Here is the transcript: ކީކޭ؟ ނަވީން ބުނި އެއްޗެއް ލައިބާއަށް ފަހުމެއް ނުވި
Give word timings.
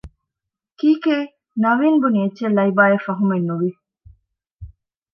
ކީކޭ؟ 0.79 1.15
ނަވީން 1.63 1.99
ބުނި 2.01 2.19
އެއްޗެއް 2.21 2.55
ލައިބާއަށް 2.57 3.05
ފަހުމެއް 3.05 3.47
ނުވި 3.49 3.69